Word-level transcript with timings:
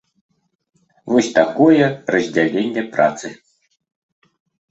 Вось 1.11 1.29
такое 1.39 1.85
раздзяленне 2.15 2.83
працы. 2.97 3.27